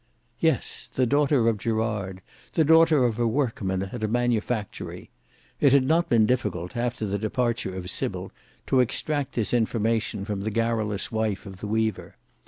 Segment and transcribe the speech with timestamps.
[0.39, 0.89] Yes!
[0.91, 2.23] the daughter of Gerard;
[2.55, 5.11] the daughter of a workman at a manufactory.
[5.59, 8.31] It had not been difficult, after the departure of Sybil,
[8.65, 12.15] to extract this information from the garrulous wife of the weaver.